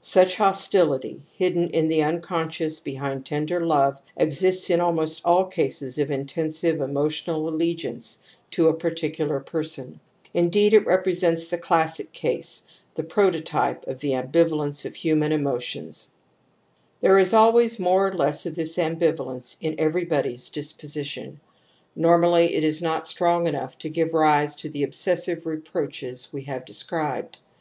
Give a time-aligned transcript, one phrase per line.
[0.00, 5.98] Such hostiUty, hidden in the unconscious behind tender love, exists in al most all cases
[6.00, 8.18] of intensive emotional allegiance
[8.50, 10.00] to a particular person,
[10.34, 11.58] indeed it represents the.
[11.58, 12.64] classic case,
[12.96, 16.08] t|ie prototyp e ofthe a mbivalence of himian emotionsl^
[17.00, 22.58] Thereisalways more or less oTSSis ambivalence in everybody's disposition;♦ THE AMBIVALENCE OF EMOTIONS 108 nonnally
[22.58, 27.38] it is not strong enough to give rise to the obsessive reproaches we have described.